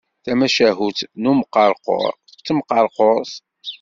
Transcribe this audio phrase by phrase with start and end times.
[0.23, 3.33] Tamacahut n umqerqur d temqerqurt.